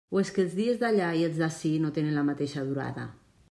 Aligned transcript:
O 0.15 0.19
és 0.21 0.29
que 0.35 0.39
els 0.43 0.55
dies 0.59 0.79
d'allà 0.83 1.11
i 1.19 1.21
els 1.27 1.37
d'ací 1.43 1.73
no 1.85 1.95
tenen 1.99 2.19
la 2.21 2.27
mateixa 2.33 2.69
durada? 2.73 3.09